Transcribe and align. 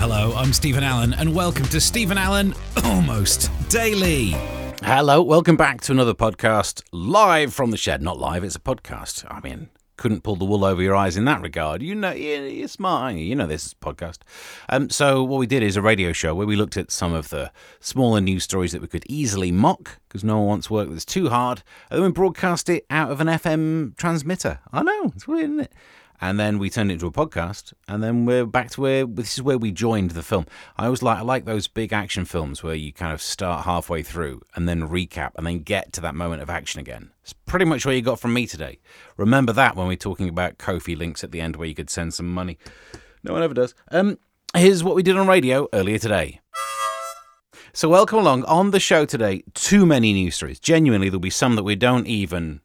Hello, 0.00 0.32
I'm 0.34 0.54
Steven 0.54 0.82
Allen, 0.82 1.12
and 1.12 1.34
welcome 1.34 1.66
to 1.66 1.78
Steven 1.78 2.16
Allen 2.16 2.54
Almost 2.84 3.50
Daily. 3.68 4.30
Hello, 4.82 5.20
welcome 5.20 5.58
back 5.58 5.82
to 5.82 5.92
another 5.92 6.14
podcast 6.14 6.82
live 6.90 7.52
from 7.52 7.70
the 7.70 7.76
shed. 7.76 8.00
Not 8.00 8.18
live, 8.18 8.42
it's 8.42 8.56
a 8.56 8.60
podcast. 8.60 9.26
I 9.30 9.40
mean, 9.40 9.68
couldn't 9.98 10.22
pull 10.22 10.36
the 10.36 10.46
wool 10.46 10.64
over 10.64 10.80
your 10.80 10.96
eyes 10.96 11.18
in 11.18 11.26
that 11.26 11.42
regard. 11.42 11.82
You 11.82 11.94
know, 11.94 12.12
you're 12.12 12.66
smart, 12.66 13.16
you? 13.16 13.36
Know 13.36 13.46
this 13.46 13.74
podcast. 13.74 14.20
Um, 14.70 14.88
so 14.88 15.22
what 15.22 15.38
we 15.38 15.46
did 15.46 15.62
is 15.62 15.76
a 15.76 15.82
radio 15.82 16.12
show 16.12 16.34
where 16.34 16.46
we 16.46 16.56
looked 16.56 16.78
at 16.78 16.90
some 16.90 17.12
of 17.12 17.28
the 17.28 17.52
smaller 17.78 18.22
news 18.22 18.44
stories 18.44 18.72
that 18.72 18.80
we 18.80 18.88
could 18.88 19.04
easily 19.06 19.52
mock 19.52 19.98
because 20.08 20.24
no 20.24 20.38
one 20.38 20.46
wants 20.46 20.70
work 20.70 20.88
that's 20.88 21.04
too 21.04 21.28
hard, 21.28 21.62
and 21.90 21.98
then 21.98 22.06
we 22.06 22.12
broadcast 22.12 22.70
it 22.70 22.86
out 22.88 23.10
of 23.10 23.20
an 23.20 23.26
FM 23.26 23.98
transmitter. 23.98 24.60
I 24.72 24.82
know 24.82 25.12
it's 25.14 25.28
weird, 25.28 25.50
isn't 25.50 25.60
it? 25.60 25.72
And 26.20 26.38
then 26.38 26.58
we 26.58 26.70
turned 26.70 26.90
it 26.90 26.94
into 26.94 27.06
a 27.06 27.12
podcast, 27.12 27.72
and 27.88 28.02
then 28.02 28.26
we're 28.26 28.46
back 28.46 28.70
to 28.70 28.80
where 28.80 29.06
this 29.06 29.34
is 29.34 29.42
where 29.42 29.58
we 29.58 29.72
joined 29.72 30.12
the 30.12 30.22
film. 30.22 30.46
I 30.76 30.84
always 30.86 31.02
like 31.02 31.18
I 31.18 31.22
like 31.22 31.44
those 31.44 31.68
big 31.68 31.92
action 31.92 32.24
films 32.24 32.62
where 32.62 32.74
you 32.74 32.92
kind 32.92 33.12
of 33.12 33.22
start 33.22 33.64
halfway 33.64 34.02
through 34.02 34.42
and 34.54 34.68
then 34.68 34.88
recap 34.88 35.32
and 35.36 35.46
then 35.46 35.60
get 35.60 35.92
to 35.94 36.00
that 36.02 36.14
moment 36.14 36.42
of 36.42 36.50
action 36.50 36.80
again. 36.80 37.10
It's 37.22 37.32
pretty 37.32 37.64
much 37.64 37.86
what 37.86 37.94
you 37.94 38.02
got 38.02 38.20
from 38.20 38.34
me 38.34 38.46
today. 38.46 38.80
Remember 39.16 39.52
that 39.52 39.76
when 39.76 39.86
we're 39.86 39.96
talking 39.96 40.28
about 40.28 40.58
Ko-fi 40.58 40.94
links 40.94 41.24
at 41.24 41.32
the 41.32 41.40
end 41.40 41.56
where 41.56 41.68
you 41.68 41.74
could 41.74 41.90
send 41.90 42.14
some 42.14 42.32
money. 42.32 42.58
No 43.22 43.32
one 43.32 43.42
ever 43.42 43.54
does. 43.54 43.74
Um, 43.90 44.18
here's 44.54 44.84
what 44.84 44.94
we 44.96 45.02
did 45.02 45.16
on 45.16 45.26
radio 45.26 45.68
earlier 45.72 45.98
today. 45.98 46.40
So 47.72 47.88
welcome 47.88 48.18
along 48.18 48.44
on 48.44 48.72
the 48.72 48.80
show 48.80 49.04
today. 49.04 49.44
Too 49.54 49.86
many 49.86 50.12
news 50.12 50.34
stories. 50.34 50.58
Genuinely, 50.58 51.08
there'll 51.08 51.20
be 51.20 51.30
some 51.30 51.54
that 51.54 51.62
we 51.62 51.76
don't 51.76 52.06
even 52.08 52.60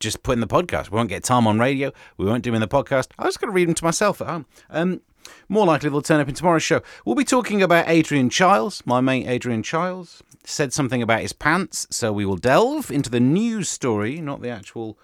just 0.00 0.22
put 0.22 0.32
in 0.34 0.40
the 0.40 0.46
podcast. 0.46 0.90
We 0.90 0.96
won't 0.96 1.08
get 1.08 1.24
time 1.24 1.46
on 1.46 1.58
radio. 1.58 1.92
We 2.16 2.26
won't 2.26 2.44
do 2.44 2.54
in 2.54 2.60
the 2.60 2.68
podcast. 2.68 3.08
I 3.18 3.26
was 3.26 3.36
going 3.36 3.50
to 3.50 3.54
read 3.54 3.68
them 3.68 3.74
to 3.74 3.84
myself 3.84 4.20
at 4.20 4.28
home. 4.28 4.46
Um, 4.70 5.00
more 5.48 5.66
likely 5.66 5.88
they'll 5.88 6.02
turn 6.02 6.20
up 6.20 6.28
in 6.28 6.34
tomorrow's 6.34 6.62
show. 6.62 6.82
We'll 7.04 7.14
be 7.14 7.24
talking 7.24 7.62
about 7.62 7.88
Adrian 7.88 8.30
Chiles, 8.30 8.82
my 8.84 9.00
mate 9.00 9.26
Adrian 9.26 9.62
Chiles. 9.62 10.22
Said 10.44 10.74
something 10.74 11.02
about 11.02 11.22
his 11.22 11.32
pants, 11.32 11.86
so 11.90 12.12
we 12.12 12.26
will 12.26 12.36
delve 12.36 12.90
into 12.90 13.08
the 13.08 13.20
news 13.20 13.68
story, 13.70 14.20
not 14.20 14.42
the 14.42 14.50
actual 14.50 14.98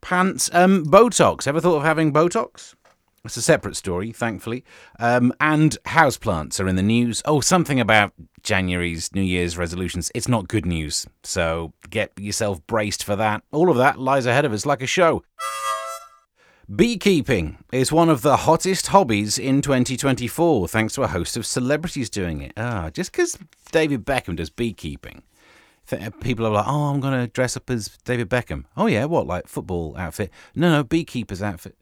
pants. 0.00 0.50
Um, 0.52 0.84
Botox. 0.84 1.46
Ever 1.46 1.60
thought 1.60 1.76
of 1.76 1.84
having 1.84 2.12
Botox? 2.12 2.74
It's 3.24 3.38
a 3.38 3.42
separate 3.42 3.74
story, 3.74 4.12
thankfully. 4.12 4.64
Um, 4.98 5.32
and 5.40 5.78
houseplants 5.86 6.60
are 6.62 6.68
in 6.68 6.76
the 6.76 6.82
news. 6.82 7.22
Oh, 7.24 7.40
something 7.40 7.80
about 7.80 8.12
January's 8.42 9.14
New 9.14 9.22
Year's 9.22 9.56
resolutions. 9.56 10.10
It's 10.14 10.28
not 10.28 10.46
good 10.46 10.66
news, 10.66 11.06
so 11.22 11.72
get 11.88 12.12
yourself 12.18 12.64
braced 12.66 13.02
for 13.02 13.16
that. 13.16 13.42
All 13.50 13.70
of 13.70 13.78
that 13.78 13.98
lies 13.98 14.26
ahead 14.26 14.44
of 14.44 14.52
us 14.52 14.66
like 14.66 14.82
a 14.82 14.86
show. 14.86 15.22
Beekeeping 16.74 17.58
is 17.72 17.92
one 17.92 18.10
of 18.10 18.22
the 18.22 18.36
hottest 18.38 18.88
hobbies 18.88 19.38
in 19.38 19.62
2024, 19.62 20.68
thanks 20.68 20.94
to 20.94 21.02
a 21.02 21.06
host 21.06 21.36
of 21.36 21.46
celebrities 21.46 22.10
doing 22.10 22.42
it. 22.42 22.52
Ah, 22.58 22.90
just 22.90 23.12
because 23.12 23.38
David 23.70 24.04
Beckham 24.04 24.36
does 24.36 24.50
beekeeping, 24.50 25.22
people 26.20 26.46
are 26.46 26.50
like, 26.50 26.66
oh, 26.66 26.84
I'm 26.84 27.00
going 27.00 27.18
to 27.20 27.30
dress 27.30 27.56
up 27.56 27.70
as 27.70 27.88
David 28.04 28.28
Beckham. 28.28 28.64
Oh, 28.76 28.86
yeah, 28.86 29.04
what, 29.04 29.26
like 29.26 29.46
football 29.46 29.94
outfit? 29.98 30.30
No, 30.54 30.70
no, 30.70 30.84
beekeeper's 30.84 31.42
outfit. 31.42 31.76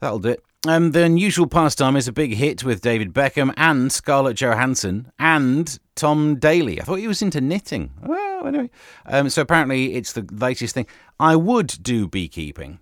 That'll 0.00 0.18
do 0.18 0.30
it. 0.30 0.44
Um, 0.66 0.90
the 0.92 1.04
unusual 1.04 1.46
pastime 1.46 1.96
is 1.96 2.08
a 2.08 2.12
big 2.12 2.34
hit 2.34 2.64
with 2.64 2.80
David 2.80 3.12
Beckham 3.12 3.54
and 3.56 3.92
Scarlett 3.92 4.36
Johansson 4.36 5.12
and 5.18 5.78
Tom 5.94 6.36
Daley. 6.36 6.80
I 6.80 6.84
thought 6.84 6.98
he 6.98 7.08
was 7.08 7.22
into 7.22 7.40
knitting. 7.40 7.92
Well, 8.02 8.46
anyway. 8.46 8.70
Um, 9.06 9.30
so 9.30 9.42
apparently 9.42 9.94
it's 9.94 10.12
the 10.12 10.26
latest 10.32 10.74
thing. 10.74 10.86
I 11.20 11.36
would 11.36 11.78
do 11.82 12.08
beekeeping, 12.08 12.80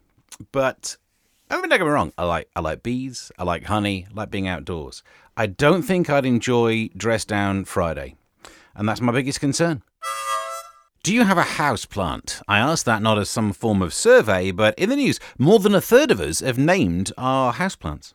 but 0.53 0.97
I 1.51 1.57
mean, 1.57 1.69
don't 1.69 1.79
get 1.79 1.85
me 1.85 1.91
wrong. 1.91 2.13
I 2.19 2.25
like 2.25 2.49
I 2.57 2.61
like 2.61 2.83
bees. 2.83 3.31
I 3.39 3.45
like 3.45 3.65
honey. 3.65 4.07
I 4.11 4.15
like 4.15 4.31
being 4.31 4.49
outdoors. 4.49 5.03
I 5.37 5.47
don't 5.47 5.83
think 5.83 6.09
I'd 6.09 6.27
enjoy 6.27 6.89
dress 6.97 7.25
down 7.25 7.67
Friday, 7.67 8.17
and 8.75 8.89
that's 8.89 9.01
my 9.01 9.13
biggest 9.13 9.41
concern. 9.41 9.83
Do 11.07 11.15
you 11.15 11.23
have 11.23 11.39
a 11.39 11.43
house 11.43 11.85
plant? 11.85 12.43
I 12.49 12.59
ask 12.59 12.85
that 12.85 13.01
not 13.01 13.17
as 13.17 13.31
some 13.31 13.53
form 13.53 13.81
of 13.81 13.95
survey, 13.95 14.51
but 14.51 14.77
in 14.77 14.89
the 14.89 14.97
news, 14.97 15.21
more 15.39 15.61
than 15.61 15.73
a 15.73 15.81
third 15.81 16.11
of 16.11 16.19
us 16.19 16.41
have 16.41 16.59
named 16.59 17.13
our 17.17 17.53
houseplants. 17.53 18.13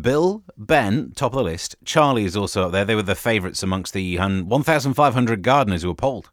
Bill, 0.00 0.42
Ben, 0.56 1.12
top 1.14 1.34
of 1.34 1.36
the 1.36 1.44
list. 1.44 1.76
Charlie 1.84 2.24
is 2.24 2.36
also 2.36 2.64
up 2.64 2.72
there. 2.72 2.84
They 2.84 2.96
were 2.96 3.04
the 3.04 3.14
favourites 3.14 3.62
amongst 3.62 3.94
the 3.94 4.16
1,500 4.18 5.42
gardeners 5.42 5.82
who 5.82 5.88
were 5.88 5.94
polled. 5.94 6.30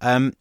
Um, 0.00 0.32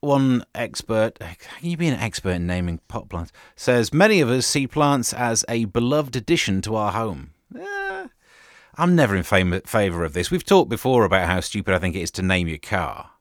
one 0.00 0.44
expert, 0.54 1.18
can 1.18 1.38
you 1.62 1.78
be 1.78 1.88
an 1.88 1.98
expert 1.98 2.32
in 2.32 2.46
naming 2.46 2.80
pot 2.88 3.08
plants? 3.08 3.32
Says 3.56 3.94
many 3.94 4.20
of 4.20 4.28
us 4.28 4.46
see 4.46 4.66
plants 4.66 5.14
as 5.14 5.46
a 5.48 5.64
beloved 5.64 6.14
addition 6.14 6.60
to 6.60 6.76
our 6.76 6.92
home. 6.92 7.30
Eh, 7.58 8.08
I'm 8.74 8.94
never 8.94 9.16
in 9.16 9.22
favour 9.22 10.04
of 10.04 10.12
this. 10.12 10.30
We've 10.30 10.44
talked 10.44 10.68
before 10.68 11.06
about 11.06 11.26
how 11.26 11.40
stupid 11.40 11.74
I 11.74 11.78
think 11.78 11.96
it 11.96 12.02
is 12.02 12.10
to 12.10 12.22
name 12.22 12.48
your 12.48 12.58
car. 12.58 13.12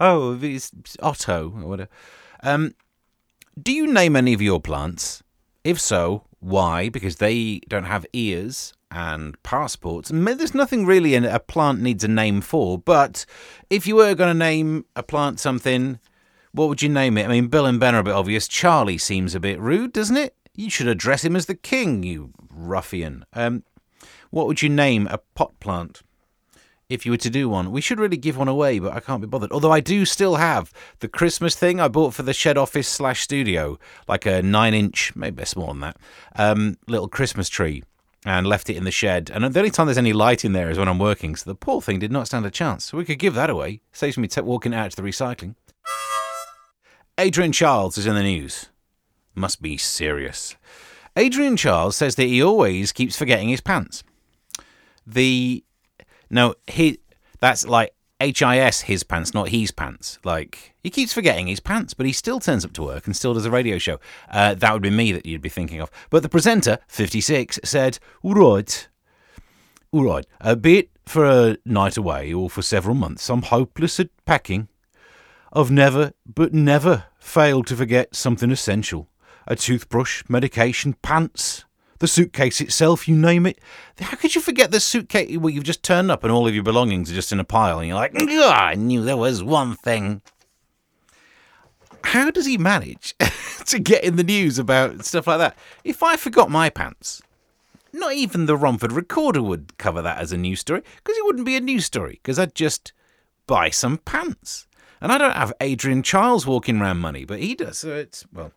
Oh, 0.00 0.38
it's 0.40 0.72
Otto 1.00 1.52
or 1.56 1.68
whatever. 1.68 1.90
Um, 2.42 2.74
do 3.60 3.72
you 3.72 3.92
name 3.92 4.16
any 4.16 4.32
of 4.32 4.42
your 4.42 4.60
plants? 4.60 5.22
If 5.64 5.80
so, 5.80 6.24
why? 6.40 6.88
Because 6.88 7.16
they 7.16 7.60
don't 7.68 7.84
have 7.84 8.06
ears 8.12 8.72
and 8.90 9.40
passports. 9.42 10.10
There's 10.12 10.54
nothing 10.54 10.86
really 10.86 11.14
a 11.14 11.38
plant 11.38 11.80
needs 11.80 12.04
a 12.04 12.08
name 12.08 12.40
for. 12.40 12.78
But 12.78 13.24
if 13.70 13.86
you 13.86 13.96
were 13.96 14.14
going 14.14 14.32
to 14.32 14.38
name 14.38 14.84
a 14.96 15.02
plant 15.02 15.40
something, 15.40 15.98
what 16.52 16.68
would 16.68 16.82
you 16.82 16.88
name 16.88 17.16
it? 17.16 17.24
I 17.24 17.28
mean, 17.28 17.48
Bill 17.48 17.66
and 17.66 17.80
Ben 17.80 17.94
are 17.94 18.00
a 18.00 18.04
bit 18.04 18.14
obvious. 18.14 18.48
Charlie 18.48 18.98
seems 18.98 19.34
a 19.34 19.40
bit 19.40 19.60
rude, 19.60 19.92
doesn't 19.92 20.16
it? 20.16 20.34
You 20.54 20.68
should 20.68 20.88
address 20.88 21.24
him 21.24 21.36
as 21.36 21.46
the 21.46 21.54
king, 21.54 22.02
you 22.02 22.32
ruffian. 22.52 23.24
Um, 23.32 23.64
what 24.30 24.46
would 24.46 24.62
you 24.62 24.68
name 24.68 25.06
a 25.10 25.18
pot 25.34 25.58
plant? 25.60 26.02
If 26.92 27.06
you 27.06 27.12
were 27.12 27.18
to 27.18 27.30
do 27.30 27.48
one. 27.48 27.72
We 27.72 27.80
should 27.80 27.98
really 27.98 28.18
give 28.18 28.36
one 28.36 28.48
away, 28.48 28.78
but 28.78 28.92
I 28.92 29.00
can't 29.00 29.22
be 29.22 29.26
bothered. 29.26 29.50
Although 29.50 29.72
I 29.72 29.80
do 29.80 30.04
still 30.04 30.34
have 30.34 30.70
the 30.98 31.08
Christmas 31.08 31.54
thing 31.56 31.80
I 31.80 31.88
bought 31.88 32.12
for 32.12 32.22
the 32.22 32.34
shed 32.34 32.58
office 32.58 32.86
slash 32.86 33.22
studio, 33.22 33.78
like 34.06 34.26
a 34.26 34.42
nine 34.42 34.74
inch, 34.74 35.16
maybe 35.16 35.42
smaller 35.46 35.72
than 35.72 35.80
that, 35.80 35.96
um, 36.36 36.76
little 36.86 37.08
Christmas 37.08 37.48
tree, 37.48 37.82
and 38.26 38.46
left 38.46 38.68
it 38.68 38.76
in 38.76 38.84
the 38.84 38.90
shed. 38.90 39.30
And 39.32 39.42
the 39.42 39.58
only 39.58 39.70
time 39.70 39.86
there's 39.86 39.96
any 39.96 40.12
light 40.12 40.44
in 40.44 40.52
there 40.52 40.68
is 40.68 40.76
when 40.76 40.86
I'm 40.86 40.98
working, 40.98 41.34
so 41.34 41.48
the 41.48 41.54
poor 41.54 41.80
thing 41.80 41.98
did 41.98 42.12
not 42.12 42.26
stand 42.26 42.44
a 42.44 42.50
chance. 42.50 42.84
So 42.84 42.98
we 42.98 43.06
could 43.06 43.18
give 43.18 43.32
that 43.34 43.48
away. 43.48 43.80
Saves 43.92 44.18
me 44.18 44.28
t- 44.28 44.42
walking 44.42 44.74
out 44.74 44.90
to 44.90 44.96
the 44.96 45.08
recycling. 45.08 45.54
Adrian 47.16 47.52
Chiles 47.52 47.96
is 47.96 48.04
in 48.04 48.16
the 48.16 48.22
news. 48.22 48.68
Must 49.34 49.62
be 49.62 49.78
serious. 49.78 50.56
Adrian 51.16 51.56
Chiles 51.56 51.96
says 51.96 52.16
that 52.16 52.24
he 52.24 52.42
always 52.42 52.92
keeps 52.92 53.16
forgetting 53.16 53.48
his 53.48 53.62
pants. 53.62 54.04
The 55.06 55.64
no, 56.32 56.54
he 56.66 56.98
that's 57.40 57.66
like 57.66 57.94
HIS 58.18 58.80
his 58.82 59.02
pants, 59.04 59.34
not 59.34 59.50
his 59.50 59.70
pants. 59.70 60.18
Like 60.24 60.74
he 60.82 60.90
keeps 60.90 61.12
forgetting 61.12 61.46
his 61.46 61.60
pants, 61.60 61.92
but 61.92 62.06
he 62.06 62.12
still 62.12 62.40
turns 62.40 62.64
up 62.64 62.72
to 62.72 62.82
work 62.82 63.06
and 63.06 63.14
still 63.14 63.34
does 63.34 63.44
a 63.44 63.50
radio 63.50 63.78
show. 63.78 64.00
Uh, 64.30 64.54
that 64.54 64.72
would 64.72 64.82
be 64.82 64.90
me 64.90 65.12
that 65.12 65.26
you'd 65.26 65.42
be 65.42 65.50
thinking 65.50 65.80
of. 65.80 65.90
But 66.08 66.22
the 66.22 66.30
presenter, 66.30 66.78
56, 66.88 67.60
said, 67.64 67.98
"All 68.22 68.34
right, 68.34 68.88
all 69.92 70.04
right, 70.04 70.26
a 70.40 70.56
bit 70.56 70.90
for 71.04 71.26
a 71.26 71.58
night 71.66 71.98
away 71.98 72.32
or 72.32 72.48
for 72.48 72.62
several 72.62 72.94
months. 72.94 73.28
I'm 73.28 73.42
hopeless 73.42 74.00
at 74.00 74.08
packing. 74.24 74.68
I've 75.52 75.70
never, 75.70 76.14
but 76.24 76.54
never, 76.54 77.04
failed 77.18 77.66
to 77.66 77.76
forget 77.76 78.16
something 78.16 78.50
essential: 78.50 79.10
a 79.46 79.54
toothbrush, 79.54 80.24
medication, 80.30 80.94
pants." 81.02 81.66
The 82.02 82.08
suitcase 82.08 82.60
itself, 82.60 83.06
you 83.06 83.14
name 83.14 83.46
it. 83.46 83.60
How 84.00 84.16
could 84.16 84.34
you 84.34 84.40
forget 84.40 84.72
the 84.72 84.80
suitcase? 84.80 85.38
Well, 85.38 85.50
you've 85.50 85.62
just 85.62 85.84
turned 85.84 86.10
up 86.10 86.24
and 86.24 86.32
all 86.32 86.48
of 86.48 86.52
your 86.52 86.64
belongings 86.64 87.08
are 87.08 87.14
just 87.14 87.30
in 87.30 87.38
a 87.38 87.44
pile, 87.44 87.78
and 87.78 87.86
you're 87.86 87.96
like, 87.96 88.10
I 88.20 88.74
knew 88.74 89.04
there 89.04 89.16
was 89.16 89.40
one 89.40 89.76
thing. 89.76 90.20
How 92.02 92.32
does 92.32 92.44
he 92.44 92.58
manage 92.58 93.14
to 93.66 93.78
get 93.78 94.02
in 94.02 94.16
the 94.16 94.24
news 94.24 94.58
about 94.58 95.04
stuff 95.04 95.28
like 95.28 95.38
that? 95.38 95.56
If 95.84 96.02
I 96.02 96.16
forgot 96.16 96.50
my 96.50 96.70
pants, 96.70 97.22
not 97.92 98.14
even 98.14 98.46
the 98.46 98.56
Romford 98.56 98.90
Recorder 98.90 99.40
would 99.40 99.78
cover 99.78 100.02
that 100.02 100.18
as 100.18 100.32
a 100.32 100.36
news 100.36 100.58
story 100.58 100.82
because 100.96 101.16
it 101.16 101.24
wouldn't 101.24 101.46
be 101.46 101.54
a 101.54 101.60
news 101.60 101.84
story 101.84 102.18
because 102.20 102.36
I'd 102.36 102.56
just 102.56 102.92
buy 103.46 103.70
some 103.70 103.98
pants. 103.98 104.66
And 105.00 105.12
I 105.12 105.18
don't 105.18 105.36
have 105.36 105.52
Adrian 105.60 106.02
Chiles 106.02 106.48
walking 106.48 106.80
around 106.80 106.98
money, 106.98 107.24
but 107.24 107.38
he 107.38 107.54
does. 107.54 107.78
So 107.78 107.94
it's, 107.94 108.26
well, 108.32 108.50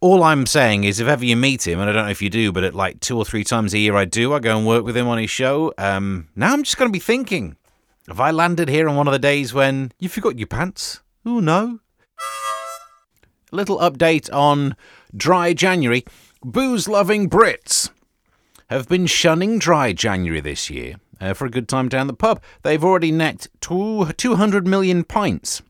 all 0.00 0.22
I'm 0.22 0.46
saying 0.46 0.84
is, 0.84 1.00
if 1.00 1.08
ever 1.08 1.24
you 1.24 1.36
meet 1.36 1.66
him, 1.66 1.80
and 1.80 1.88
I 1.88 1.92
don't 1.92 2.04
know 2.04 2.10
if 2.10 2.22
you 2.22 2.30
do, 2.30 2.52
but 2.52 2.64
at 2.64 2.74
like 2.74 3.00
two 3.00 3.16
or 3.16 3.24
three 3.24 3.44
times 3.44 3.74
a 3.74 3.78
year 3.78 3.96
I 3.96 4.04
do, 4.04 4.32
I 4.32 4.38
go 4.38 4.56
and 4.56 4.66
work 4.66 4.84
with 4.84 4.96
him 4.96 5.06
on 5.06 5.18
his 5.18 5.30
show. 5.30 5.72
Um, 5.78 6.28
now 6.36 6.52
I'm 6.52 6.62
just 6.62 6.76
going 6.76 6.88
to 6.88 6.92
be 6.92 6.98
thinking, 6.98 7.56
have 8.08 8.20
I 8.20 8.30
landed 8.30 8.68
here 8.68 8.88
on 8.88 8.96
one 8.96 9.06
of 9.06 9.12
the 9.12 9.18
days 9.18 9.54
when 9.54 9.92
you 9.98 10.08
forgot 10.08 10.38
your 10.38 10.46
pants? 10.46 11.00
Oh 11.24 11.40
no. 11.40 11.80
A 13.52 13.56
little 13.56 13.78
update 13.78 14.32
on 14.32 14.76
dry 15.16 15.52
January. 15.52 16.04
Booze 16.42 16.88
loving 16.88 17.30
Brits 17.30 17.90
have 18.68 18.88
been 18.88 19.06
shunning 19.06 19.58
dry 19.58 19.92
January 19.92 20.40
this 20.40 20.68
year 20.68 20.96
uh, 21.20 21.32
for 21.34 21.46
a 21.46 21.50
good 21.50 21.68
time 21.68 21.88
down 21.88 22.08
the 22.08 22.14
pub. 22.14 22.42
They've 22.62 22.84
already 22.84 23.12
necked 23.12 23.48
two, 23.60 24.06
200 24.16 24.66
million 24.66 25.04
pints. 25.04 25.62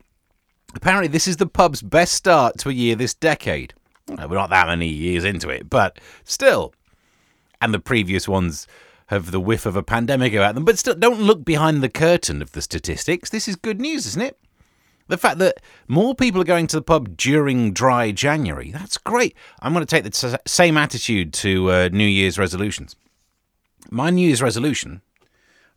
Apparently, 0.73 1.07
this 1.07 1.27
is 1.27 1.37
the 1.37 1.45
pub's 1.45 1.81
best 1.81 2.13
start 2.13 2.57
to 2.57 2.69
a 2.69 2.73
year 2.73 2.95
this 2.95 3.13
decade. 3.13 3.74
We're 4.07 4.35
not 4.35 4.49
that 4.51 4.67
many 4.67 4.87
years 4.87 5.23
into 5.23 5.49
it, 5.49 5.69
but 5.69 5.99
still. 6.23 6.73
And 7.61 7.73
the 7.73 7.79
previous 7.79 8.27
ones 8.27 8.67
have 9.07 9.31
the 9.31 9.39
whiff 9.39 9.65
of 9.65 9.75
a 9.75 9.83
pandemic 9.83 10.33
about 10.33 10.55
them. 10.55 10.65
But 10.65 10.77
still, 10.77 10.95
don't 10.95 11.21
look 11.21 11.45
behind 11.45 11.81
the 11.81 11.89
curtain 11.89 12.41
of 12.41 12.51
the 12.51 12.61
statistics. 12.61 13.29
This 13.29 13.47
is 13.47 13.55
good 13.55 13.79
news, 13.79 14.05
isn't 14.05 14.21
it? 14.21 14.37
The 15.07 15.17
fact 15.17 15.37
that 15.37 15.61
more 15.87 16.15
people 16.15 16.41
are 16.41 16.45
going 16.45 16.65
to 16.67 16.77
the 16.77 16.81
pub 16.81 17.15
during 17.15 17.73
dry 17.73 18.11
January, 18.11 18.71
that's 18.71 18.97
great. 18.97 19.35
I'm 19.61 19.73
going 19.73 19.85
to 19.85 19.89
take 19.89 20.03
the 20.03 20.39
same 20.47 20.77
attitude 20.77 21.31
to 21.33 21.71
uh, 21.71 21.89
New 21.91 22.07
Year's 22.07 22.39
resolutions. 22.39 22.95
My 23.91 24.09
New 24.09 24.25
Year's 24.25 24.41
resolution, 24.41 25.01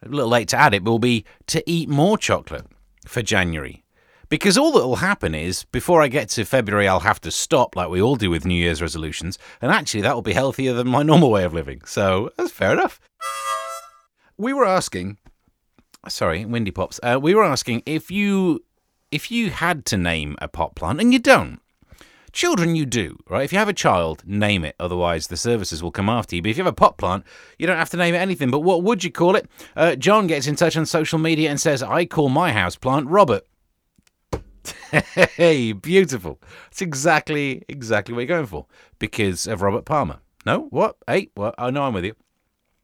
a 0.02 0.08
little 0.08 0.30
late 0.30 0.48
to 0.48 0.56
add 0.56 0.72
it, 0.72 0.82
will 0.82 0.98
be 0.98 1.26
to 1.48 1.62
eat 1.70 1.90
more 1.90 2.16
chocolate 2.16 2.66
for 3.06 3.20
January. 3.20 3.84
Because 4.28 4.58
all 4.58 4.72
that 4.72 4.86
will 4.86 4.96
happen 4.96 5.34
is, 5.34 5.64
before 5.64 6.02
I 6.02 6.08
get 6.08 6.28
to 6.30 6.44
February, 6.44 6.86
I'll 6.86 7.00
have 7.00 7.20
to 7.22 7.30
stop 7.30 7.74
like 7.76 7.88
we 7.88 8.02
all 8.02 8.16
do 8.16 8.30
with 8.30 8.44
New 8.44 8.54
Year's 8.54 8.82
resolutions. 8.82 9.38
And 9.62 9.72
actually, 9.72 10.02
that 10.02 10.14
will 10.14 10.22
be 10.22 10.34
healthier 10.34 10.74
than 10.74 10.88
my 10.88 11.02
normal 11.04 11.30
way 11.30 11.44
of 11.44 11.54
living. 11.54 11.82
So 11.86 12.30
that's 12.36 12.52
fair 12.52 12.72
enough. 12.72 13.00
We 14.36 14.52
were 14.52 14.66
asking, 14.66 15.18
sorry, 16.08 16.44
Windy 16.44 16.70
Pops, 16.70 17.00
uh, 17.02 17.18
we 17.20 17.34
were 17.34 17.44
asking 17.44 17.82
if 17.86 18.10
you 18.10 18.62
if 19.10 19.30
you 19.30 19.50
had 19.50 19.84
to 19.86 19.96
name 19.96 20.36
a 20.40 20.48
pot 20.48 20.74
plant, 20.74 21.00
and 21.00 21.12
you 21.12 21.18
don't, 21.18 21.60
children 22.32 22.76
you 22.76 22.84
do, 22.84 23.18
right? 23.28 23.44
If 23.44 23.52
you 23.52 23.58
have 23.58 23.68
a 23.68 23.72
child, 23.72 24.22
name 24.26 24.64
it. 24.64 24.76
Otherwise, 24.78 25.28
the 25.28 25.36
services 25.36 25.82
will 25.82 25.90
come 25.90 26.08
after 26.08 26.36
you. 26.36 26.42
But 26.42 26.50
if 26.50 26.58
you 26.58 26.64
have 26.64 26.72
a 26.72 26.76
pot 26.76 26.98
plant, 26.98 27.24
you 27.58 27.66
don't 27.66 27.78
have 27.78 27.90
to 27.90 27.96
name 27.96 28.14
it 28.14 28.18
anything. 28.18 28.50
But 28.50 28.60
what 28.60 28.82
would 28.82 29.02
you 29.02 29.10
call 29.10 29.36
it? 29.36 29.48
Uh, 29.76 29.96
John 29.96 30.26
gets 30.26 30.46
in 30.46 30.56
touch 30.56 30.76
on 30.76 30.86
social 30.86 31.18
media 31.18 31.50
and 31.50 31.60
says, 31.60 31.82
I 31.82 32.04
call 32.04 32.28
my 32.28 32.52
house 32.52 32.76
plant 32.76 33.08
Robert. 33.08 33.44
Hey, 34.90 35.72
beautiful. 35.72 36.40
That's 36.64 36.82
exactly, 36.82 37.64
exactly 37.68 38.14
what 38.14 38.20
you're 38.20 38.26
going 38.26 38.46
for. 38.46 38.66
Because 38.98 39.46
of 39.46 39.62
Robert 39.62 39.84
Palmer. 39.84 40.18
No? 40.46 40.66
What? 40.70 40.96
Hey, 41.06 41.30
what? 41.34 41.54
Oh, 41.58 41.70
no, 41.70 41.84
I'm 41.84 41.94
with 41.94 42.04
you. 42.04 42.14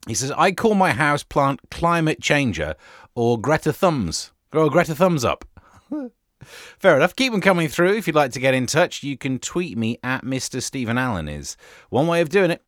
He 0.06 0.14
says, 0.14 0.30
I 0.32 0.52
call 0.52 0.74
my 0.74 0.92
house 0.92 1.22
plant 1.22 1.60
Climate 1.70 2.20
Changer 2.20 2.74
or 3.14 3.40
Greta 3.40 3.72
Thumbs. 3.72 4.32
Or 4.52 4.70
Greta 4.70 4.94
Thumbs 4.94 5.24
Up. 5.24 5.44
Fair 6.42 6.96
enough. 6.96 7.16
Keep 7.16 7.32
them 7.32 7.40
coming 7.40 7.68
through. 7.68 7.94
If 7.94 8.06
you'd 8.06 8.16
like 8.16 8.32
to 8.32 8.40
get 8.40 8.54
in 8.54 8.66
touch, 8.66 9.02
you 9.02 9.16
can 9.16 9.38
tweet 9.38 9.78
me 9.78 9.98
at 10.02 10.24
Mr. 10.24 10.62
Steven 10.62 10.98
Allen. 10.98 11.28
Is 11.28 11.56
one 11.88 12.06
way 12.06 12.20
of 12.20 12.28
doing 12.28 12.50
it. 12.50 12.62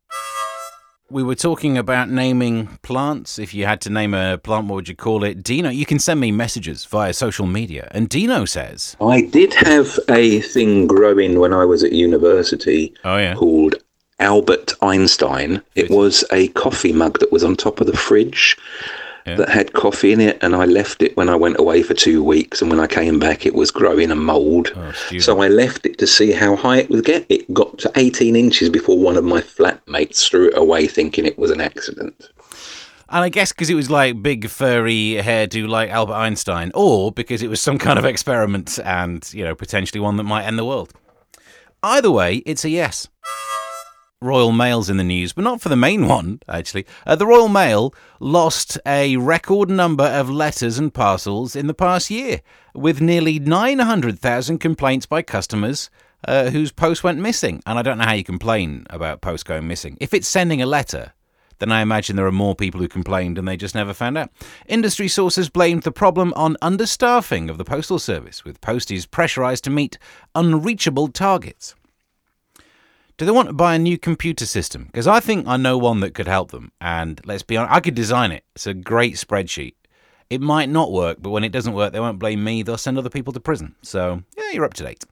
We 1.09 1.23
were 1.23 1.35
talking 1.35 1.77
about 1.77 2.09
naming 2.09 2.67
plants. 2.81 3.39
If 3.39 3.53
you 3.53 3.65
had 3.65 3.79
to 3.81 3.89
name 3.89 4.13
a 4.13 4.37
plant, 4.37 4.67
what 4.67 4.75
would 4.75 4.89
you 4.89 4.95
call 4.95 5.23
it? 5.23 5.41
Dino, 5.41 5.69
you 5.69 5.85
can 5.85 5.99
send 5.99 6.19
me 6.19 6.33
messages 6.33 6.83
via 6.83 7.13
social 7.13 7.47
media. 7.47 7.87
And 7.91 8.09
Dino 8.09 8.43
says, 8.43 8.97
I 8.99 9.21
did 9.21 9.53
have 9.53 9.97
a 10.09 10.41
thing 10.41 10.85
growing 10.85 11.39
when 11.39 11.53
I 11.53 11.63
was 11.63 11.81
at 11.81 11.93
university 11.93 12.93
oh, 13.05 13.15
yeah. 13.15 13.35
called 13.35 13.75
Albert 14.19 14.73
Einstein. 14.81 15.61
It 15.75 15.89
was 15.89 16.25
a 16.29 16.49
coffee 16.49 16.91
mug 16.91 17.19
that 17.19 17.31
was 17.31 17.43
on 17.43 17.55
top 17.55 17.79
of 17.79 17.87
the 17.87 17.95
fridge 17.95 18.57
yeah. 19.27 19.35
that 19.35 19.49
had 19.49 19.73
coffee 19.73 20.13
in 20.13 20.21
it, 20.21 20.37
and 20.41 20.55
I 20.55 20.65
left 20.65 21.01
it 21.01 21.15
when 21.17 21.29
I 21.29 21.35
went 21.35 21.59
away 21.59 21.83
for 21.83 21.93
two 21.93 22.23
weeks. 22.23 22.61
And 22.61 22.71
when 22.71 22.79
I 22.79 22.87
came 22.87 23.19
back, 23.19 23.45
it 23.45 23.53
was 23.53 23.71
growing 23.71 24.11
a 24.11 24.15
mould. 24.15 24.71
Oh, 24.75 24.91
so 25.19 25.41
I 25.41 25.47
left 25.47 25.85
it 25.85 25.97
to 25.99 26.07
see 26.07 26.31
how 26.31 26.55
high 26.55 26.77
it 26.77 26.89
would 26.89 27.05
get. 27.05 27.25
It 27.29 27.53
got 27.53 27.77
to 27.79 27.91
18 27.95 28.35
inches 28.35 28.69
before 28.69 28.97
one 28.97 29.17
of 29.17 29.23
my 29.23 29.41
flatmates 29.41 30.27
threw 30.27 30.47
it 30.47 30.57
away, 30.57 30.87
thinking 30.87 31.25
it 31.25 31.37
was 31.37 31.51
an 31.51 31.61
accident. 31.61 32.29
And 33.09 33.23
I 33.23 33.29
guess 33.29 33.53
because 33.53 33.69
it 33.69 33.75
was 33.75 33.89
like 33.89 34.21
big 34.21 34.49
furry 34.49 35.15
hairdo 35.21 35.67
like 35.67 35.89
Albert 35.89 36.15
Einstein, 36.15 36.71
or 36.73 37.11
because 37.11 37.41
it 37.41 37.49
was 37.49 37.61
some 37.61 37.77
kind 37.77 37.97
of 37.97 38.05
experiment 38.05 38.79
and, 38.83 39.33
you 39.33 39.45
know, 39.45 39.55
potentially 39.55 40.01
one 40.01 40.17
that 40.17 40.23
might 40.23 40.43
end 40.43 40.59
the 40.59 40.65
world. 40.65 40.93
Either 41.83 42.11
way, 42.11 42.37
it's 42.45 42.65
a 42.65 42.69
yes. 42.69 43.07
Royal 44.19 44.51
Mail's 44.51 44.89
in 44.89 44.97
the 44.97 45.03
news, 45.03 45.33
but 45.33 45.43
not 45.43 45.61
for 45.61 45.69
the 45.69 45.75
main 45.75 46.07
one, 46.07 46.39
actually. 46.47 46.87
Uh, 47.05 47.15
the 47.15 47.27
Royal 47.27 47.49
Mail 47.49 47.93
lost 48.19 48.79
a 48.85 49.15
record 49.17 49.69
number 49.69 50.05
of 50.05 50.27
letters 50.27 50.79
and 50.79 50.91
parcels 50.91 51.55
in 51.55 51.67
the 51.67 51.73
past 51.73 52.09
year, 52.09 52.41
with 52.73 52.99
nearly 52.99 53.37
900,000 53.37 54.57
complaints 54.57 55.05
by 55.05 55.21
customers 55.21 55.91
uh, 56.27 56.49
whose 56.49 56.71
post 56.71 57.03
went 57.03 57.19
missing. 57.19 57.61
And 57.67 57.77
I 57.77 57.83
don't 57.83 57.99
know 57.99 58.05
how 58.05 58.13
you 58.13 58.23
complain 58.23 58.87
about 58.89 59.21
post 59.21 59.45
going 59.45 59.67
missing. 59.67 59.97
If 60.01 60.15
it's 60.15 60.27
sending 60.27 60.63
a 60.63 60.65
letter, 60.65 61.13
then 61.59 61.71
I 61.71 61.81
imagine 61.81 62.15
there 62.15 62.25
are 62.25 62.31
more 62.31 62.55
people 62.55 62.81
who 62.81 62.87
complained 62.87 63.37
and 63.37 63.47
they 63.47 63.55
just 63.55 63.75
never 63.75 63.93
found 63.93 64.17
out. 64.17 64.31
Industry 64.67 65.07
sources 65.07 65.47
blamed 65.49 65.83
the 65.83 65.91
problem 65.91 66.33
on 66.35 66.57
understaffing 66.61 67.51
of 67.51 67.59
the 67.59 67.65
postal 67.65 67.99
service, 67.99 68.43
with 68.43 68.61
posties 68.61 69.05
pressurised 69.05 69.61
to 69.61 69.69
meet 69.69 69.99
unreachable 70.33 71.09
targets. 71.09 71.75
Do 73.17 73.25
they 73.25 73.31
want 73.31 73.47
to 73.47 73.53
buy 73.53 73.73
a 73.73 73.79
new 73.79 73.97
computer 73.97 74.45
system? 74.45 74.85
Because 74.85 75.07
I 75.07 75.19
think 75.19 75.47
I 75.47 75.57
know 75.57 75.75
one 75.75 76.01
that 76.01 76.13
could 76.13 76.27
help 76.27 76.51
them. 76.51 76.71
And 76.79 77.19
let's 77.25 77.41
be 77.41 77.57
honest, 77.57 77.73
I 77.73 77.79
could 77.79 77.95
design 77.95 78.31
it. 78.31 78.43
It's 78.55 78.67
a 78.67 78.75
great 78.75 79.15
spreadsheet. 79.15 79.73
It 80.29 80.39
might 80.39 80.69
not 80.69 80.91
work, 80.91 81.17
but 81.19 81.31
when 81.31 81.43
it 81.43 81.51
doesn't 81.51 81.73
work, 81.73 81.93
they 81.93 81.99
won't 81.99 82.19
blame 82.19 82.43
me. 82.43 82.61
They'll 82.61 82.77
send 82.77 82.97
other 82.97 83.09
people 83.09 83.33
to 83.33 83.39
prison. 83.39 83.75
So, 83.81 84.21
yeah, 84.37 84.51
you're 84.53 84.65
up 84.65 84.75
to 84.75 84.83
date. 84.83 85.03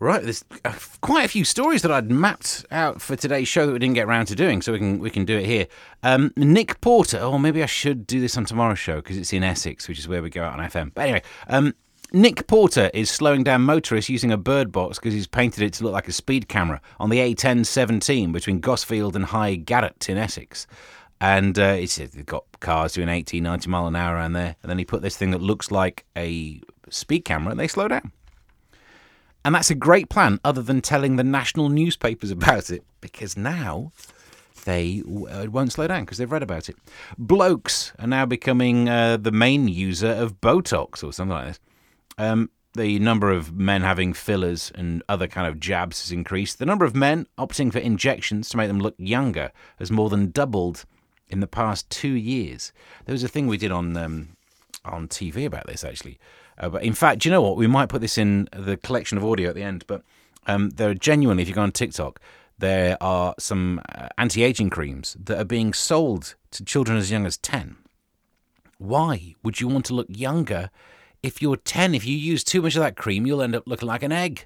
Right, 0.00 0.22
there's 0.22 0.44
uh, 0.64 0.74
quite 1.00 1.24
a 1.24 1.28
few 1.28 1.44
stories 1.44 1.82
that 1.82 1.92
I'd 1.92 2.10
mapped 2.10 2.66
out 2.72 3.00
for 3.00 3.14
today's 3.14 3.46
show 3.46 3.66
that 3.66 3.72
we 3.72 3.78
didn't 3.78 3.94
get 3.94 4.06
around 4.06 4.26
to 4.26 4.34
doing, 4.34 4.60
so 4.60 4.72
we 4.72 4.78
can 4.78 4.98
we 4.98 5.08
can 5.08 5.24
do 5.24 5.38
it 5.38 5.46
here. 5.46 5.66
Um, 6.02 6.32
Nick 6.36 6.80
Porter. 6.80 7.18
Oh, 7.20 7.38
maybe 7.38 7.62
I 7.62 7.66
should 7.66 8.06
do 8.06 8.20
this 8.20 8.36
on 8.36 8.44
tomorrow's 8.44 8.80
show 8.80 8.96
because 8.96 9.16
it's 9.16 9.32
in 9.32 9.44
Essex, 9.44 9.88
which 9.88 10.00
is 10.00 10.08
where 10.08 10.22
we 10.22 10.28
go 10.28 10.42
out 10.42 10.58
on 10.58 10.68
FM. 10.68 10.90
But 10.92 11.02
anyway, 11.02 11.22
um, 11.48 11.74
Nick 12.14 12.46
Porter 12.46 12.92
is 12.94 13.10
slowing 13.10 13.42
down 13.42 13.62
motorists 13.62 14.08
using 14.08 14.30
a 14.30 14.36
bird 14.36 14.70
box 14.70 15.00
because 15.00 15.12
he's 15.12 15.26
painted 15.26 15.64
it 15.64 15.72
to 15.72 15.82
look 15.82 15.92
like 15.92 16.06
a 16.06 16.12
speed 16.12 16.48
camera 16.48 16.80
on 17.00 17.10
the 17.10 17.18
A1017 17.18 18.32
between 18.32 18.60
Gosfield 18.60 19.16
and 19.16 19.24
High 19.24 19.56
Garrett 19.56 20.08
in 20.08 20.16
Essex. 20.16 20.68
And 21.20 21.58
uh, 21.58 21.74
it's, 21.76 21.96
they've 21.96 22.24
got 22.24 22.44
cars 22.60 22.92
doing 22.92 23.08
80, 23.08 23.40
90 23.40 23.68
mile 23.68 23.88
an 23.88 23.96
hour 23.96 24.14
around 24.14 24.34
there. 24.34 24.54
And 24.62 24.70
then 24.70 24.78
he 24.78 24.84
put 24.84 25.02
this 25.02 25.16
thing 25.16 25.32
that 25.32 25.42
looks 25.42 25.72
like 25.72 26.04
a 26.16 26.60
speed 26.88 27.24
camera 27.24 27.50
and 27.50 27.58
they 27.58 27.66
slow 27.66 27.88
down. 27.88 28.12
And 29.44 29.52
that's 29.52 29.70
a 29.70 29.74
great 29.74 30.08
plan, 30.08 30.38
other 30.44 30.62
than 30.62 30.82
telling 30.82 31.16
the 31.16 31.24
national 31.24 31.68
newspapers 31.68 32.30
about 32.30 32.70
it, 32.70 32.84
because 33.00 33.36
now 33.36 33.90
they 34.66 35.02
uh, 35.28 35.46
won't 35.50 35.72
slow 35.72 35.88
down 35.88 36.04
because 36.04 36.18
they've 36.18 36.30
read 36.30 36.44
about 36.44 36.68
it. 36.68 36.76
Blokes 37.18 37.92
are 37.98 38.06
now 38.06 38.24
becoming 38.24 38.88
uh, 38.88 39.16
the 39.16 39.32
main 39.32 39.66
user 39.66 40.12
of 40.12 40.40
Botox 40.40 41.02
or 41.02 41.12
something 41.12 41.34
like 41.34 41.46
this. 41.46 41.60
Um, 42.18 42.50
the 42.74 42.98
number 42.98 43.30
of 43.30 43.52
men 43.52 43.82
having 43.82 44.12
fillers 44.12 44.72
and 44.74 45.02
other 45.08 45.28
kind 45.28 45.46
of 45.46 45.60
jabs 45.60 46.02
has 46.02 46.10
increased. 46.10 46.58
The 46.58 46.66
number 46.66 46.84
of 46.84 46.94
men 46.94 47.26
opting 47.38 47.72
for 47.72 47.78
injections 47.78 48.48
to 48.48 48.56
make 48.56 48.68
them 48.68 48.80
look 48.80 48.94
younger 48.98 49.52
has 49.78 49.90
more 49.90 50.10
than 50.10 50.30
doubled 50.30 50.84
in 51.28 51.40
the 51.40 51.46
past 51.46 51.88
two 51.88 52.12
years. 52.14 52.72
There 53.04 53.12
was 53.12 53.22
a 53.22 53.28
thing 53.28 53.46
we 53.46 53.58
did 53.58 53.70
on 53.70 53.96
um, 53.96 54.36
on 54.84 55.08
TV 55.08 55.46
about 55.46 55.66
this 55.66 55.84
actually. 55.84 56.18
Uh, 56.58 56.68
but 56.68 56.82
in 56.82 56.92
fact, 56.92 57.24
you 57.24 57.30
know 57.30 57.42
what? 57.42 57.56
We 57.56 57.66
might 57.66 57.88
put 57.88 58.00
this 58.00 58.18
in 58.18 58.48
the 58.52 58.76
collection 58.76 59.18
of 59.18 59.24
audio 59.24 59.48
at 59.48 59.54
the 59.54 59.62
end. 59.62 59.84
But 59.86 60.02
um, 60.46 60.70
there 60.70 60.90
are 60.90 60.94
genuinely, 60.94 61.42
if 61.42 61.48
you 61.48 61.54
go 61.54 61.62
on 61.62 61.72
TikTok, 61.72 62.20
there 62.58 62.96
are 63.02 63.34
some 63.38 63.80
uh, 63.94 64.08
anti-aging 64.18 64.70
creams 64.70 65.16
that 65.24 65.38
are 65.38 65.44
being 65.44 65.72
sold 65.72 66.34
to 66.52 66.64
children 66.64 66.96
as 66.96 67.10
young 67.10 67.26
as 67.26 67.36
ten. 67.36 67.76
Why 68.78 69.34
would 69.42 69.60
you 69.60 69.68
want 69.68 69.86
to 69.86 69.94
look 69.94 70.06
younger? 70.08 70.70
If 71.24 71.40
you're 71.40 71.56
10, 71.56 71.94
if 71.94 72.06
you 72.06 72.14
use 72.14 72.44
too 72.44 72.60
much 72.60 72.76
of 72.76 72.82
that 72.82 72.96
cream, 72.96 73.26
you'll 73.26 73.40
end 73.40 73.56
up 73.56 73.66
looking 73.66 73.88
like 73.88 74.02
an 74.02 74.12
egg. 74.12 74.44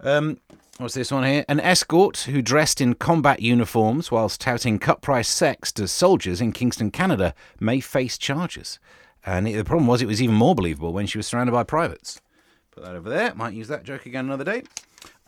Um, 0.00 0.40
what's 0.78 0.94
this 0.94 1.10
one 1.10 1.24
here? 1.24 1.44
An 1.50 1.60
escort 1.60 2.20
who 2.20 2.40
dressed 2.40 2.80
in 2.80 2.94
combat 2.94 3.40
uniforms 3.42 4.10
whilst 4.10 4.40
touting 4.40 4.78
cut 4.78 5.02
price 5.02 5.28
sex 5.28 5.70
to 5.72 5.86
soldiers 5.86 6.40
in 6.40 6.52
Kingston, 6.52 6.90
Canada, 6.90 7.34
may 7.60 7.80
face 7.80 8.16
charges. 8.16 8.78
And 9.26 9.46
the 9.46 9.64
problem 9.64 9.86
was, 9.86 10.00
it 10.00 10.06
was 10.06 10.22
even 10.22 10.34
more 10.34 10.54
believable 10.54 10.94
when 10.94 11.06
she 11.06 11.18
was 11.18 11.26
surrounded 11.26 11.52
by 11.52 11.62
privates. 11.62 12.22
Put 12.70 12.84
that 12.84 12.94
over 12.94 13.10
there. 13.10 13.34
Might 13.34 13.52
use 13.52 13.68
that 13.68 13.84
joke 13.84 14.06
again 14.06 14.24
another 14.24 14.44
day. 14.44 14.62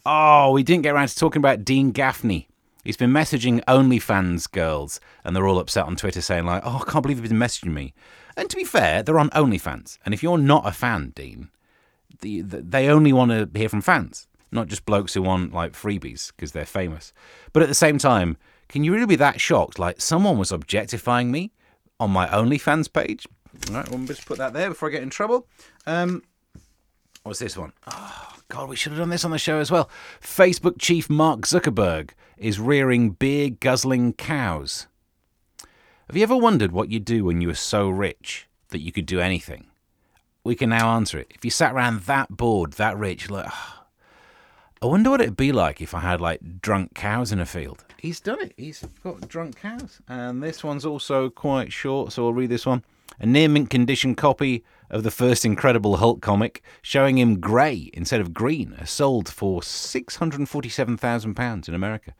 Oh, 0.07 0.52
we 0.52 0.62
didn't 0.62 0.83
get 0.83 0.95
around 0.95 1.09
to 1.09 1.17
talking 1.17 1.40
about 1.40 1.64
Dean 1.64 1.90
Gaffney. 1.90 2.49
He's 2.88 2.97
been 2.97 3.12
messaging 3.12 3.62
OnlyFans 3.66 4.50
girls, 4.50 4.99
and 5.23 5.37
they're 5.37 5.47
all 5.47 5.59
upset 5.59 5.85
on 5.85 5.95
Twitter 5.95 6.23
saying, 6.23 6.47
like, 6.47 6.62
oh, 6.64 6.83
I 6.87 6.90
can't 6.90 7.02
believe 7.02 7.18
you've 7.18 7.28
been 7.28 7.38
messaging 7.38 7.75
me. 7.75 7.92
And 8.35 8.49
to 8.49 8.57
be 8.57 8.64
fair, 8.64 9.02
they're 9.02 9.18
on 9.18 9.28
OnlyFans. 9.28 9.99
And 10.07 10.14
if 10.14 10.23
you're 10.23 10.38
not 10.38 10.66
a 10.66 10.73
fan, 10.73 11.12
Dean, 11.14 11.50
the, 12.23 12.40
the, 12.40 12.62
they 12.62 12.88
only 12.88 13.12
want 13.12 13.30
to 13.30 13.59
hear 13.59 13.68
from 13.68 13.83
fans, 13.83 14.26
not 14.50 14.68
just 14.68 14.87
blokes 14.87 15.12
who 15.12 15.21
want 15.21 15.52
like 15.52 15.75
freebies 15.75 16.33
because 16.35 16.52
they're 16.52 16.64
famous. 16.64 17.12
But 17.52 17.62
at 17.62 17.68
the 17.68 17.75
same 17.75 17.99
time, 17.99 18.38
can 18.71 18.85
you 18.85 18.95
really 18.95 19.04
be 19.04 19.16
that 19.16 19.38
shocked? 19.38 19.78
Like 19.78 20.00
someone 20.00 20.38
was 20.38 20.50
objectifying 20.50 21.30
me 21.30 21.52
on 22.00 22.11
my 22.11 22.26
OnlyFans 22.28 22.90
page. 22.90 23.26
All 23.68 23.75
right, 23.75 23.88
we'll 23.90 24.07
just 24.07 24.25
put 24.25 24.38
that 24.38 24.54
there 24.54 24.71
before 24.71 24.88
I 24.88 24.92
get 24.92 25.02
in 25.02 25.11
trouble. 25.11 25.47
Um, 25.87 26.23
what's 27.23 27.40
this 27.40 27.54
one? 27.54 27.75
Oh, 27.87 28.27
God, 28.50 28.71
we 28.71 28.76
should 28.76 28.93
have 28.93 28.99
done 28.99 29.11
this 29.11 29.26
on 29.26 29.31
the 29.31 29.38
show 29.38 29.59
as 29.59 29.71
well. 29.71 29.90
Facebook 30.23 30.76
chief 30.78 31.11
Mark 31.11 31.40
Zuckerberg 31.40 32.11
is 32.38 32.59
rearing 32.59 33.11
beer 33.11 33.50
guzzling 33.50 34.14
cows. 34.14 34.87
Have 36.07 36.17
you 36.17 36.23
ever 36.23 36.37
wondered 36.37 36.73
what 36.73 36.88
you'd 36.88 37.05
do 37.05 37.26
when 37.26 37.43
you 37.43 37.49
were 37.49 37.55
so 37.55 37.90
rich 37.90 38.49
that 38.71 38.81
you 38.81 38.90
could 38.90 39.05
do 39.05 39.21
anything? 39.21 39.67
We 40.45 40.55
can 40.55 40.71
now 40.71 40.95
answer 40.95 41.19
it. 41.19 41.31
If 41.35 41.45
you 41.45 41.50
sat 41.50 41.75
around 41.75 42.00
that 42.02 42.31
bored, 42.31 42.73
that 42.75 42.97
rich, 42.97 43.28
like, 43.28 43.50
oh, 43.52 43.85
I 44.81 44.87
wonder 44.87 45.11
what 45.11 45.21
it'd 45.21 45.37
be 45.37 45.52
like 45.52 45.83
if 45.83 45.93
I 45.93 46.00
had 46.00 46.23
like 46.23 46.62
drunk 46.62 46.95
cows 46.95 47.33
in 47.33 47.40
a 47.40 47.47
field. 47.47 47.85
He's 47.99 48.19
done 48.19 48.40
it. 48.40 48.55
He's 48.57 48.83
got 49.05 49.28
drunk 49.28 49.61
cows. 49.61 50.00
And 50.09 50.43
this 50.43 50.64
one's 50.64 50.87
also 50.87 51.28
quite 51.28 51.71
short, 51.71 52.12
so 52.12 52.25
I'll 52.25 52.33
read 52.33 52.49
this 52.49 52.64
one. 52.64 52.83
A 53.20 53.26
near 53.26 53.48
mint 53.48 53.68
condition 53.68 54.14
copy 54.14 54.62
of 54.90 55.02
the 55.02 55.10
first 55.10 55.44
Incredible 55.44 55.96
Hulk 55.96 56.22
comic 56.22 56.62
showing 56.82 57.18
him 57.18 57.40
grey 57.40 57.90
instead 57.92 58.20
of 58.20 58.32
green 58.32 58.76
sold 58.84 59.28
for 59.28 59.60
£647,000 59.60 61.68
in 61.68 61.75
America. 61.75 62.14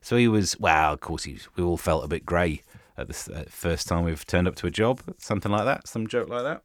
So 0.00 0.16
he 0.16 0.28
was, 0.28 0.58
well, 0.60 0.92
of 0.92 1.00
course, 1.00 1.24
he, 1.24 1.38
we 1.56 1.64
all 1.64 1.76
felt 1.76 2.04
a 2.04 2.08
bit 2.08 2.24
grey 2.24 2.62
at 2.96 3.08
the 3.08 3.46
first 3.48 3.88
time 3.88 4.04
we've 4.04 4.26
turned 4.26 4.46
up 4.46 4.54
to 4.56 4.66
a 4.66 4.70
job, 4.70 5.00
something 5.18 5.50
like 5.50 5.64
that, 5.64 5.88
some 5.88 6.06
joke 6.06 6.28
like 6.28 6.44
that. 6.44 6.62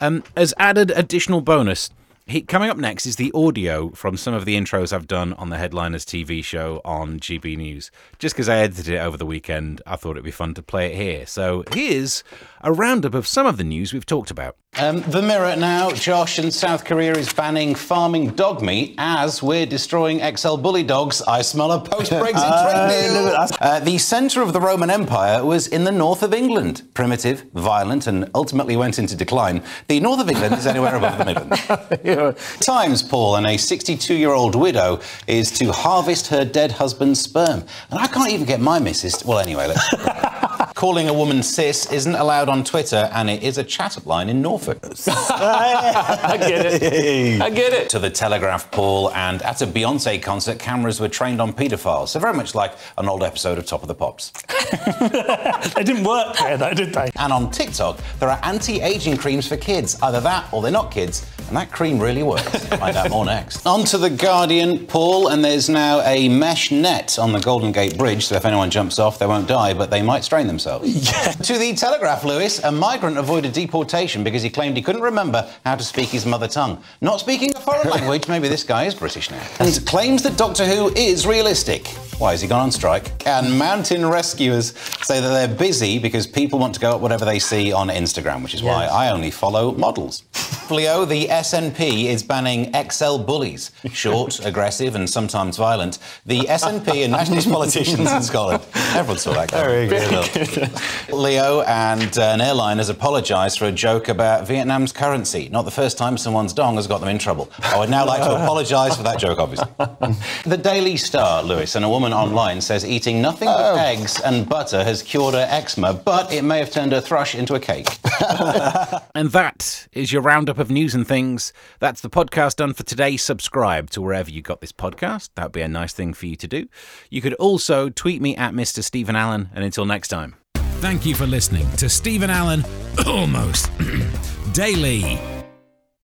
Um, 0.00 0.24
as 0.34 0.52
added 0.58 0.90
additional 0.90 1.40
bonus, 1.40 1.90
he, 2.26 2.42
coming 2.42 2.68
up 2.68 2.76
next 2.76 3.06
is 3.06 3.16
the 3.16 3.30
audio 3.34 3.90
from 3.90 4.16
some 4.16 4.34
of 4.34 4.44
the 4.44 4.56
intros 4.56 4.92
I've 4.92 5.06
done 5.06 5.32
on 5.34 5.48
the 5.48 5.58
Headliners 5.58 6.04
TV 6.04 6.42
show 6.42 6.80
on 6.84 7.20
GB 7.20 7.56
News. 7.56 7.92
Just 8.18 8.34
because 8.34 8.48
I 8.48 8.58
edited 8.58 8.88
it 8.88 8.98
over 8.98 9.16
the 9.16 9.24
weekend, 9.24 9.80
I 9.86 9.94
thought 9.94 10.12
it'd 10.12 10.24
be 10.24 10.32
fun 10.32 10.52
to 10.54 10.62
play 10.62 10.92
it 10.92 10.96
here. 10.96 11.24
So 11.26 11.62
here's 11.72 12.24
a 12.62 12.72
roundup 12.72 13.14
of 13.14 13.28
some 13.28 13.46
of 13.46 13.58
the 13.58 13.64
news 13.64 13.92
we've 13.92 14.04
talked 14.04 14.32
about. 14.32 14.56
Um, 14.78 15.00
the 15.02 15.22
Mirror 15.22 15.56
now. 15.56 15.90
Josh 15.90 16.38
and 16.38 16.52
South 16.52 16.84
Korea 16.84 17.14
is 17.14 17.32
banning 17.32 17.74
farming 17.74 18.30
dog 18.30 18.60
meat 18.60 18.94
as 18.98 19.42
we're 19.42 19.64
destroying 19.64 20.20
XL 20.36 20.56
bully 20.56 20.82
dogs. 20.82 21.22
I 21.22 21.40
smell 21.40 21.72
a 21.72 21.80
post 21.80 22.12
Brexit 22.12 22.34
uh, 22.36 23.48
uh, 23.58 23.80
The 23.80 23.96
centre 23.96 24.42
of 24.42 24.52
the 24.52 24.60
Roman 24.60 24.90
Empire 24.90 25.42
was 25.42 25.66
in 25.66 25.84
the 25.84 25.92
north 25.92 26.22
of 26.22 26.34
England. 26.34 26.82
Primitive, 26.92 27.46
violent, 27.54 28.06
and 28.06 28.30
ultimately 28.34 28.76
went 28.76 28.98
into 28.98 29.16
decline. 29.16 29.62
The 29.88 29.98
north 29.98 30.20
of 30.20 30.28
England 30.28 30.54
is 30.56 30.66
anywhere 30.66 30.96
above 30.96 31.16
the 31.16 31.24
Midlands. 31.24 32.60
Times, 32.60 33.02
Paul, 33.02 33.36
and 33.36 33.46
a 33.46 33.56
62 33.56 34.14
year 34.14 34.32
old 34.32 34.54
widow 34.54 35.00
is 35.26 35.50
to 35.52 35.72
harvest 35.72 36.26
her 36.26 36.44
dead 36.44 36.72
husband's 36.72 37.22
sperm. 37.22 37.64
And 37.90 37.98
I 37.98 38.08
can't 38.08 38.30
even 38.30 38.44
get 38.44 38.60
my 38.60 38.78
missus. 38.78 39.18
To, 39.18 39.26
well, 39.26 39.38
anyway, 39.38 39.68
let's. 39.68 39.94
Calling 40.76 41.08
a 41.08 41.14
woman 41.14 41.42
cis 41.42 41.90
isn't 41.90 42.16
allowed 42.16 42.50
on 42.50 42.62
Twitter, 42.62 43.08
and 43.14 43.30
it 43.30 43.42
is 43.42 43.56
a 43.56 43.64
chat 43.64 43.96
up 43.96 44.04
line 44.04 44.28
in 44.28 44.42
Norfolk. 44.42 44.65
I 45.08 46.36
get 46.38 46.66
it. 46.66 47.40
I 47.40 47.50
get 47.50 47.72
it. 47.72 47.88
To 47.90 47.98
the 47.98 48.10
Telegraph, 48.10 48.70
Paul, 48.70 49.12
and 49.12 49.42
at 49.42 49.62
a 49.62 49.66
Beyonce 49.66 50.22
concert, 50.22 50.58
cameras 50.58 51.00
were 51.00 51.08
trained 51.08 51.40
on 51.40 51.52
paedophiles. 51.52 52.08
So 52.08 52.20
very 52.20 52.34
much 52.34 52.54
like 52.54 52.72
an 52.98 53.08
old 53.08 53.22
episode 53.22 53.58
of 53.58 53.66
Top 53.66 53.82
of 53.82 53.88
the 53.88 53.94
Pops. 53.94 54.30
they 55.74 55.84
didn't 55.84 56.04
work 56.04 56.36
there, 56.36 56.56
though, 56.56 56.74
did 56.74 56.92
they? 56.92 57.10
And 57.16 57.32
on 57.32 57.50
TikTok, 57.50 58.00
there 58.18 58.28
are 58.28 58.40
anti-aging 58.42 59.16
creams 59.16 59.46
for 59.46 59.56
kids. 59.56 60.00
Either 60.02 60.20
that, 60.20 60.52
or 60.52 60.62
they're 60.62 60.70
not 60.70 60.90
kids, 60.90 61.26
and 61.48 61.56
that 61.56 61.70
cream 61.70 61.98
really 61.98 62.22
works. 62.22 62.66
Find 62.66 62.96
out 62.96 63.10
more 63.10 63.24
next. 63.24 63.66
On 63.66 63.84
to 63.84 63.98
the 63.98 64.10
Guardian, 64.10 64.86
Paul, 64.86 65.28
and 65.28 65.44
there's 65.44 65.68
now 65.68 66.00
a 66.00 66.28
mesh 66.28 66.70
net 66.70 67.18
on 67.18 67.32
the 67.32 67.40
Golden 67.40 67.72
Gate 67.72 67.96
Bridge, 67.96 68.26
so 68.26 68.34
if 68.34 68.44
anyone 68.44 68.70
jumps 68.70 68.98
off, 68.98 69.18
they 69.18 69.26
won't 69.26 69.46
die, 69.46 69.74
but 69.74 69.90
they 69.90 70.02
might 70.02 70.24
strain 70.24 70.46
themselves. 70.46 70.86
Yeah. 71.06 71.32
To 71.32 71.58
the 71.58 71.72
Telegraph, 71.74 72.24
Lewis, 72.24 72.62
a 72.64 72.72
migrant 72.72 73.16
avoided 73.16 73.52
deportation 73.52 74.24
because 74.24 74.42
he 74.42 74.50
claimed 74.50 74.76
he 74.76 74.82
couldn't 74.82 75.02
remember 75.02 75.48
how 75.64 75.76
to 75.76 75.84
speak 75.84 76.08
his 76.08 76.26
mother 76.26 76.48
tongue. 76.48 76.82
Not 77.00 77.20
speaking 77.20 77.54
a 77.54 77.60
foreign 77.60 77.88
language, 77.88 78.26
maybe 78.26 78.48
this 78.48 78.64
guy 78.64 78.84
is 78.84 78.94
British 78.94 79.30
now. 79.30 79.46
And 79.60 79.86
claims 79.86 80.22
that 80.24 80.36
Doctor 80.36 80.66
Who 80.66 80.92
is 80.96 81.26
realistic. 81.26 81.86
Why 82.18 82.30
has 82.32 82.40
he 82.40 82.48
gone 82.48 82.62
on 82.62 82.72
strike? 82.72 83.26
And 83.26 83.58
mountain 83.58 84.04
rescuers 84.06 84.76
say 85.02 85.20
that 85.20 85.28
they're 85.28 85.56
busy 85.56 85.98
because 85.98 86.26
people 86.26 86.58
want 86.58 86.74
to 86.74 86.80
go 86.80 86.92
up 86.92 87.00
whatever 87.00 87.24
they 87.24 87.38
see 87.38 87.72
on 87.72 87.88
Instagram, 87.88 88.42
which 88.42 88.54
is 88.54 88.62
yes. 88.62 88.74
why 88.74 88.86
I 88.86 89.10
only 89.12 89.30
follow 89.30 89.72
models. 89.72 90.24
Leo, 90.70 91.04
the 91.04 91.26
SNP 91.26 92.04
is 92.06 92.22
banning 92.22 92.72
XL 92.90 93.18
bullies, 93.18 93.70
short, 93.92 94.38
aggressive, 94.44 94.94
and 94.94 95.08
sometimes 95.08 95.56
violent. 95.56 95.98
The 96.24 96.40
SNP 96.40 97.04
and 97.04 97.12
nationalist 97.12 97.50
politicians 97.50 98.10
in 98.10 98.22
Scotland. 98.22 98.62
Everyone 98.94 99.18
saw 99.18 99.34
that. 99.34 99.50
Very 99.50 99.86
good. 99.88 100.70
Leo 101.12 101.62
and 101.62 102.18
uh, 102.18 102.22
an 102.22 102.40
airline 102.40 102.78
has 102.78 102.88
apologised 102.88 103.58
for 103.58 103.66
a 103.66 103.72
joke 103.72 104.08
about 104.08 104.46
Vietnam's 104.46 104.92
currency. 104.92 105.48
Not 105.48 105.62
the 105.62 105.70
first 105.70 105.98
time 105.98 106.16
someone's 106.18 106.52
dong 106.52 106.76
has 106.76 106.86
got 106.86 107.00
them 107.00 107.08
in 107.08 107.18
trouble. 107.18 107.50
I 107.62 107.78
would 107.78 107.90
now 107.90 108.06
like 108.06 108.22
to 108.22 108.34
apologise 108.34 108.96
for 108.96 109.02
that 109.02 109.18
joke, 109.18 109.38
obviously. 109.38 109.68
the 110.44 110.56
Daily 110.56 110.96
Star, 110.96 111.42
Lewis, 111.42 111.76
and 111.76 111.84
a 111.84 111.88
woman 111.88 112.12
online 112.12 112.60
says 112.60 112.84
eating 112.84 113.22
nothing 113.22 113.46
but 113.46 113.74
oh. 113.74 113.78
eggs 113.78 114.20
and 114.20 114.48
butter 114.48 114.84
has 114.84 115.02
cured 115.02 115.34
her 115.34 115.46
eczema, 115.48 115.94
but 115.94 116.32
it 116.32 116.42
may 116.42 116.58
have 116.58 116.70
turned 116.70 116.92
her 116.92 117.00
thrush 117.00 117.34
into 117.34 117.54
a 117.54 117.60
cake. 117.60 117.86
and 119.14 119.30
that 119.30 119.88
is 119.92 120.12
your 120.12 120.22
roundup 120.22 120.58
of 120.58 120.70
news 120.70 120.94
and 120.94 121.06
things. 121.06 121.52
That's 121.78 122.00
the 122.00 122.10
podcast 122.10 122.56
done 122.56 122.74
for 122.74 122.82
today. 122.82 123.16
Subscribe 123.16 123.90
to 123.90 124.02
wherever 124.02 124.30
you 124.30 124.42
got 124.42 124.60
this 124.60 124.72
podcast. 124.72 125.30
That 125.34 125.44
would 125.44 125.52
be 125.52 125.62
a 125.62 125.68
nice 125.68 125.92
thing 125.92 126.14
for 126.14 126.26
you 126.26 126.36
to 126.36 126.48
do. 126.48 126.68
You 127.10 127.20
could 127.20 127.34
also 127.34 127.88
tweet 127.88 128.22
me 128.22 128.36
at 128.36 128.52
Mr. 128.52 128.82
Steven 128.82 129.16
Allen. 129.16 129.50
And 129.54 129.64
until 129.64 129.84
next 129.84 130.08
time. 130.08 130.36
Thank 130.80 131.06
you 131.06 131.14
for 131.14 131.26
listening 131.26 131.70
to 131.72 131.88
Steven 131.88 132.30
Allen 132.30 132.64
Almost 133.06 133.70
Daily. 134.52 135.35